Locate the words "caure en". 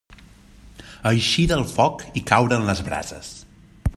2.33-2.67